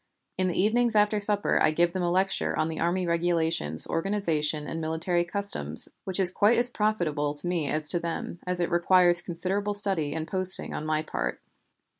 [0.35, 4.65] In the evenings after supper I give them a lecture on the Army Regulations, organization,
[4.65, 8.71] and military customs, which is quite as profitable to me as to them, as it
[8.71, 11.39] requires considerable study and posting on my part.